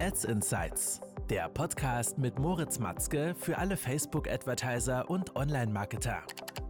Ads 0.00 0.26
Insights, 0.26 1.00
der 1.28 1.48
Podcast 1.48 2.18
mit 2.18 2.38
Moritz 2.38 2.78
Matzke 2.78 3.34
für 3.36 3.58
alle 3.58 3.76
Facebook-Advertiser 3.76 5.10
und 5.10 5.34
Online-Marketer. 5.34 6.22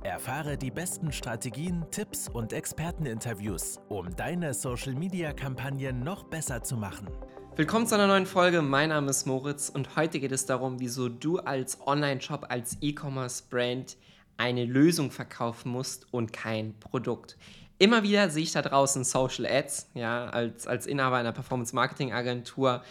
Erfahre 0.03 0.57
die 0.57 0.71
besten 0.71 1.13
Strategien, 1.13 1.85
Tipps 1.91 2.31
und 2.31 2.55
Experteninterviews, 2.55 3.81
um 3.91 4.17
deine 4.17 4.55
Social-Media-Kampagnen 4.55 6.03
noch 6.03 6.25
besser 6.25 6.63
zu 6.63 6.79
machen. 6.79 7.07
Willkommen 7.55 7.87
zu 7.87 7.97
einer 7.97 8.07
neuen 8.07 8.25
Folge. 8.25 8.63
Mein 8.63 8.89
Name 8.89 9.11
ist 9.11 9.27
Moritz 9.27 9.69
und 9.69 9.95
heute 9.95 10.21
geht 10.21 10.33
es 10.33 10.47
darum, 10.47 10.81
wieso 10.81 11.11
du 11.11 11.39
als 11.39 11.87
Online-Shop, 11.87 12.47
als 12.49 12.79
E-Commerce-Brand 12.81 13.99
eine 14.39 14.65
Lösung 14.65 15.11
verkaufen 15.11 15.71
musst 15.71 16.07
und 16.15 16.33
kein 16.33 16.79
Produkt. 16.81 17.37
Immer 17.81 18.03
wieder 18.03 18.29
sehe 18.29 18.43
ich 18.43 18.53
da 18.53 18.63
draußen 18.63 19.05
Social 19.05 19.47
Ads, 19.47 19.91
ja, 19.95 20.27
als, 20.31 20.67
als 20.67 20.87
Inhaber 20.87 21.17
einer 21.17 21.33
Performance-Marketing-Agentur, 21.33 22.83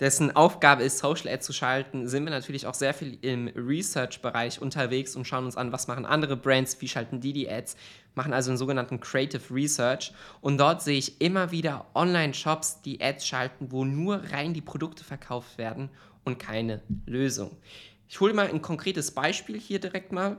dessen 0.00 0.34
Aufgabe 0.34 0.82
ist, 0.82 0.98
Social 0.98 1.32
Ads 1.32 1.46
zu 1.46 1.52
schalten, 1.52 2.08
sind 2.08 2.24
wir 2.24 2.30
natürlich 2.30 2.66
auch 2.66 2.74
sehr 2.74 2.94
viel 2.94 3.18
im 3.22 3.48
Research-Bereich 3.48 4.60
unterwegs 4.60 5.14
und 5.14 5.26
schauen 5.26 5.44
uns 5.44 5.56
an, 5.56 5.72
was 5.72 5.86
machen 5.86 6.04
andere 6.04 6.36
Brands, 6.36 6.80
wie 6.80 6.88
schalten 6.88 7.20
die 7.20 7.32
die 7.32 7.48
Ads, 7.48 7.76
machen 8.14 8.32
also 8.32 8.50
einen 8.50 8.58
sogenannten 8.58 9.00
Creative 9.00 9.42
Research. 9.54 10.12
Und 10.40 10.58
dort 10.58 10.82
sehe 10.82 10.98
ich 10.98 11.20
immer 11.20 11.52
wieder 11.52 11.86
Online-Shops, 11.94 12.82
die 12.82 13.00
Ads 13.00 13.26
schalten, 13.26 13.70
wo 13.70 13.84
nur 13.84 14.22
rein 14.32 14.52
die 14.52 14.60
Produkte 14.60 15.04
verkauft 15.04 15.58
werden 15.58 15.90
und 16.24 16.38
keine 16.38 16.82
Lösung. 17.06 17.56
Ich 18.08 18.20
hole 18.20 18.34
mal 18.34 18.48
ein 18.48 18.62
konkretes 18.62 19.12
Beispiel 19.12 19.58
hier 19.58 19.78
direkt 19.78 20.12
mal 20.12 20.36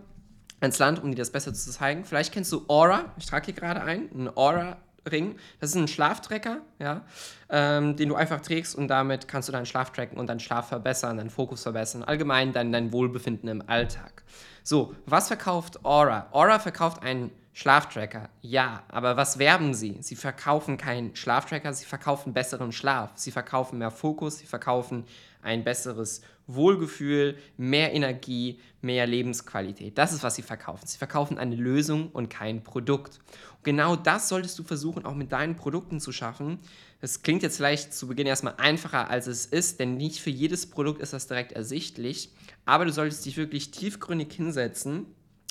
ans 0.59 0.80
Land, 0.80 1.02
um 1.03 1.12
dir 1.12 1.17
das 1.17 1.31
besser 1.31 1.53
zu 1.53 1.72
zeigen. 1.72 2.06
Vielleicht 2.06 2.34
kennst 2.34 2.52
du 2.52 2.66
Aura, 2.67 3.14
ich 3.17 3.26
trage 3.26 3.45
hier 3.45 3.53
gerade 3.53 3.81
ein, 3.81 4.09
ein 4.14 4.38
Aura 4.38 4.78
Ring. 5.09 5.36
Das 5.59 5.70
ist 5.72 5.76
ein 5.76 5.88
Schlaftrecker, 5.88 6.62
ja, 6.80 7.02
ähm, 7.50 7.95
den 7.95 8.09
du 8.09 8.16
einfach 8.16 8.41
trägst 8.41 8.76
und 8.76 8.88
damit 8.88 9.28
kannst 9.28 9.48
du 9.48 9.54
deinen 9.54 9.66
Schlaf 9.66 9.91
tracken 9.91 10.18
und 10.18 10.28
deinen 10.28 10.40
Schlaf 10.40 10.70
verbessern, 10.70 11.17
deinen 11.17 11.30
Fokus 11.30 11.64
verbessern, 11.64 12.03
allgemein 12.03 12.53
dein, 12.53 12.72
dein 12.72 12.92
Wohlbefinden 12.92 13.50
im 13.50 13.64
Alltag. 13.67 14.23
So, 14.64 14.95
was 15.06 15.28
verkauft 15.28 15.86
Aura? 15.86 16.28
Aura 16.31 16.59
verkauft 16.59 17.03
einen 17.03 17.31
Schlaftracker, 17.58 18.30
ja, 18.42 18.84
aber 18.89 19.16
was 19.16 19.39
werben 19.39 19.73
sie? 19.73 19.95
Sie 20.02 20.17
verkaufen 20.17 20.75
keinen 20.75 21.16
Schlaftracker, 21.16 21.72
sie 21.72 21.86
verkaufen 21.86 22.34
besseren 22.34 22.73
Schlaf, 22.73 23.11
sie 23.16 23.31
verkaufen 23.31 23.80
mehr 23.80 23.92
Fokus, 23.92 24.39
sie 24.39 24.45
verkaufen 24.45 25.06
ein 25.42 25.64
besseres 25.64 26.22
Wohlgefühl, 26.48 27.38
mehr 27.56 27.94
Energie, 27.94 28.59
mehr 28.81 29.08
Lebensqualität. 29.08 29.98
Das 29.98 30.11
ist, 30.11 30.22
was 30.22 30.36
sie 30.36 30.42
verkaufen. 30.42 30.86
Sie 30.86 30.98
verkaufen 30.98 31.38
eine 31.38 31.56
Lösung 31.56 32.09
und 32.09 32.30
kein 32.30 32.61
Produkt. 32.61 33.22
Und 33.56 33.64
genau 33.64 33.95
das 33.95 34.28
solltest 34.28 34.59
du 34.59 34.64
versuchen, 34.64 35.06
auch 35.06 35.16
mit 35.16 35.31
deinen 35.31 35.56
Produkten 35.56 36.02
zu 36.02 36.11
schaffen. 36.11 36.59
Das 37.00 37.22
klingt 37.22 37.42
jetzt 37.42 37.56
vielleicht 37.56 37.94
zu 37.94 38.08
Beginn 38.08 38.28
erstmal 38.28 38.56
einfacher, 38.58 39.09
als 39.09 39.28
es 39.28 39.45
ist, 39.45 39.80
denn 39.80 39.95
nicht 39.95 40.20
für 40.20 40.30
jedes 40.30 40.70
Produkt 40.70 41.02
ist 41.02 41.14
das 41.14 41.28
direkt 41.28 41.53
ersichtlich. 41.53 42.33
Aber 42.66 42.83
du 42.83 42.92
solltest 42.92 43.26
dich 43.26 43.38
wirklich 43.38 43.72
tiefgründig 43.72 44.33
hinsetzen. 44.33 45.06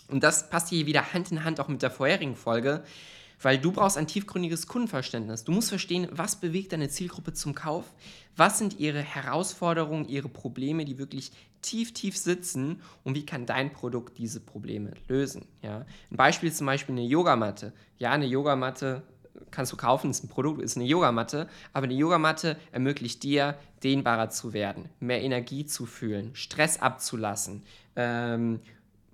Und 0.08 0.22
das 0.22 0.50
passt 0.50 0.68
hier 0.68 0.86
wieder 0.86 1.12
Hand 1.12 1.30
in 1.30 1.44
Hand 1.44 1.60
auch 1.60 1.68
mit 1.68 1.82
der 1.82 1.90
vorherigen 1.90 2.36
Folge 2.36 2.84
weil 3.44 3.58
du 3.58 3.72
brauchst 3.72 3.98
ein 3.98 4.06
tiefgründiges 4.06 4.66
Kundenverständnis. 4.66 5.44
Du 5.44 5.52
musst 5.52 5.68
verstehen, 5.68 6.08
was 6.10 6.36
bewegt 6.36 6.72
deine 6.72 6.88
Zielgruppe 6.88 7.34
zum 7.34 7.54
Kauf, 7.54 7.92
was 8.36 8.58
sind 8.58 8.80
ihre 8.80 9.02
Herausforderungen, 9.02 10.08
ihre 10.08 10.28
Probleme, 10.28 10.84
die 10.84 10.98
wirklich 10.98 11.30
tief, 11.62 11.92
tief 11.92 12.16
sitzen 12.16 12.80
und 13.02 13.14
wie 13.14 13.26
kann 13.26 13.46
dein 13.46 13.72
Produkt 13.72 14.18
diese 14.18 14.40
Probleme 14.40 14.92
lösen. 15.08 15.46
Ja? 15.62 15.84
Ein 16.10 16.16
Beispiel 16.16 16.48
ist 16.48 16.58
zum 16.58 16.66
Beispiel 16.66 16.94
eine 16.94 17.04
Yogamatte. 17.04 17.72
Ja, 17.98 18.12
eine 18.12 18.26
Yogamatte 18.26 19.02
kannst 19.50 19.72
du 19.72 19.76
kaufen, 19.76 20.10
ist 20.10 20.24
ein 20.24 20.28
Produkt, 20.28 20.62
ist 20.62 20.76
eine 20.76 20.86
Yogamatte, 20.86 21.48
aber 21.72 21.84
eine 21.84 21.94
Yogamatte 21.94 22.56
ermöglicht 22.72 23.22
dir, 23.22 23.56
dehnbarer 23.82 24.30
zu 24.30 24.52
werden, 24.52 24.88
mehr 25.00 25.22
Energie 25.22 25.66
zu 25.66 25.86
fühlen, 25.86 26.34
Stress 26.34 26.80
abzulassen, 26.80 27.62
ähm, 27.96 28.60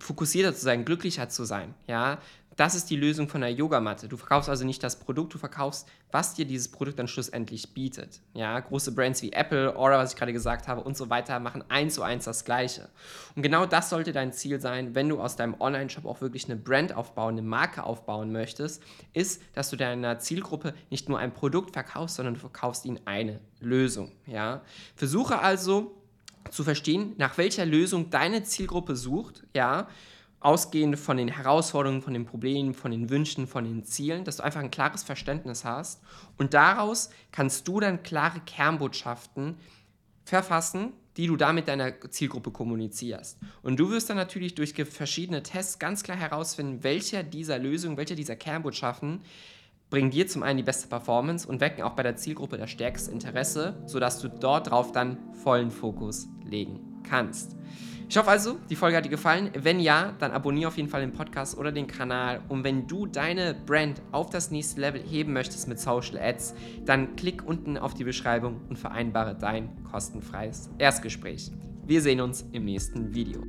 fokussierter 0.00 0.55
zu 0.55 0.62
sein, 0.62 0.84
glücklicher 0.84 1.28
zu 1.28 1.44
sein. 1.44 1.74
Ja, 1.86 2.18
das 2.61 2.74
ist 2.74 2.90
die 2.90 2.96
Lösung 2.96 3.27
von 3.27 3.42
einer 3.42 3.56
Yogamatte. 3.56 4.06
Du 4.06 4.18
verkaufst 4.18 4.50
also 4.50 4.66
nicht 4.66 4.83
das 4.83 4.98
Produkt, 4.98 5.33
du 5.33 5.38
verkaufst, 5.38 5.88
was 6.12 6.34
dir 6.34 6.44
dieses 6.44 6.68
Produkt 6.68 6.98
dann 6.98 7.08
schlussendlich 7.08 7.72
bietet. 7.72 8.20
Ja, 8.34 8.60
große 8.60 8.92
Brands 8.92 9.22
wie 9.22 9.33
Apple, 9.33 9.74
Aura, 9.77 9.96
was 9.96 10.12
ich 10.12 10.18
gerade 10.18 10.34
gesagt 10.34 10.68
habe 10.68 10.83
und 10.83 10.94
so 10.94 11.08
weiter 11.08 11.40
machen 11.40 11.64
eins 11.70 11.94
zu 11.94 12.02
eins 12.02 12.27
das 12.27 12.44
Gleiche. 12.44 12.90
Und 13.34 13.42
genau 13.42 13.64
das 13.64 13.89
sollte 13.89 14.12
dein 14.12 14.34
Ziel 14.34 14.60
sein, 14.60 14.94
wenn 14.94 15.08
du 15.08 15.20
aus 15.22 15.36
deinem 15.36 15.58
Online-Shop 15.58 16.05
auch 16.05 16.20
wirklich 16.20 16.46
eine 16.46 16.56
Brand 16.56 16.94
aufbauen, 16.94 17.39
eine 17.39 17.42
Marke 17.42 17.84
aufbauen 17.84 18.30
möchtest, 18.30 18.83
ist, 19.14 19.40
dass 19.55 19.70
du 19.70 19.77
deiner 19.77 20.18
Zielgruppe 20.18 20.74
nicht 20.90 21.08
nur 21.08 21.18
ein 21.18 21.33
Produkt 21.33 21.72
verkaufst, 21.72 22.16
sondern 22.16 22.34
du 22.34 22.40
verkaufst 22.40 22.84
ihnen 22.84 23.00
eine 23.06 23.40
Lösung. 23.60 24.12
Ja, 24.27 24.60
versuche 24.96 25.39
also 25.39 25.99
zu 26.50 26.64
verstehen, 26.64 27.14
nach 27.16 27.38
welcher 27.38 27.64
Lösung 27.64 28.11
deine 28.11 28.42
Zielgruppe 28.42 28.96
sucht, 28.96 29.44
ja, 29.55 29.88
ausgehend 30.40 30.98
von 30.98 31.18
den 31.18 31.28
Herausforderungen, 31.28 32.00
von 32.00 32.14
den 32.14 32.24
Problemen, 32.24 32.72
von 32.72 32.90
den 32.90 33.11
Wünschen, 33.11 33.46
von 33.46 33.64
den 33.64 33.84
Zielen, 33.84 34.24
dass 34.24 34.38
du 34.38 34.42
einfach 34.42 34.60
ein 34.60 34.70
klares 34.70 35.02
Verständnis 35.02 35.64
hast 35.64 36.00
und 36.39 36.55
daraus 36.55 37.10
kannst 37.30 37.68
du 37.68 37.78
dann 37.78 38.02
klare 38.02 38.40
Kernbotschaften 38.40 39.56
verfassen, 40.24 40.94
die 41.16 41.27
du 41.27 41.36
damit 41.36 41.68
deiner 41.68 42.00
Zielgruppe 42.10 42.50
kommunizierst. 42.50 43.39
Und 43.62 43.78
du 43.78 43.90
wirst 43.90 44.08
dann 44.08 44.16
natürlich 44.16 44.55
durch 44.55 44.72
verschiedene 44.72 45.42
Tests 45.42 45.78
ganz 45.78 46.02
klar 46.02 46.16
herausfinden, 46.16 46.83
welcher 46.83 47.22
dieser 47.22 47.58
Lösungen, 47.58 47.98
welcher 47.98 48.14
dieser 48.14 48.36
Kernbotschaften 48.36 49.20
bringen 49.90 50.10
dir 50.10 50.28
zum 50.28 50.44
einen 50.44 50.56
die 50.56 50.62
beste 50.62 50.89
Performance 50.89 51.46
und 51.46 51.60
wecken 51.60 51.83
auch 51.83 51.94
bei 51.94 52.05
der 52.05 52.16
Zielgruppe 52.16 52.56
das 52.56 52.70
stärkste 52.70 53.10
Interesse, 53.10 53.83
sodass 53.86 54.20
du 54.20 54.28
dort 54.28 54.70
drauf 54.70 54.92
dann 54.92 55.18
vollen 55.34 55.70
Fokus 55.70 56.28
legen 56.50 56.80
kannst. 57.08 57.56
Ich 58.08 58.16
hoffe 58.16 58.30
also, 58.30 58.58
die 58.68 58.74
Folge 58.74 58.96
hat 58.96 59.05
dir 59.05 59.11
gefallen. 59.11 59.50
Wenn 59.56 59.78
ja, 59.78 60.16
dann 60.18 60.33
abonniere 60.33 60.66
auf 60.66 60.77
jeden 60.77 60.88
Fall 60.88 61.00
den 61.00 61.12
Podcast 61.12 61.56
oder 61.56 61.70
den 61.70 61.86
Kanal. 61.86 62.40
Und 62.48 62.64
wenn 62.64 62.88
du 62.88 63.06
deine 63.06 63.55
Brand 63.55 64.02
auf 64.11 64.30
das 64.30 64.50
nächste 64.50 64.80
Level 64.80 65.00
heben 65.00 65.33
möchtest 65.33 65.68
mit 65.68 65.78
Social 65.78 66.18
Ads, 66.18 66.55
dann 66.84 67.14
klick 67.14 67.46
unten 67.46 67.78
auf 67.78 67.94
die 67.94 68.02
Beschreibung 68.02 68.62
und 68.68 68.78
vereinbare 68.80 69.36
dein 69.36 69.84
kostenfreies 69.84 70.70
Erstgespräch. 70.78 71.52
Wir 71.86 72.02
sehen 72.02 72.20
uns 72.20 72.44
im 72.50 72.64
nächsten 72.64 73.14
Video. 73.14 73.42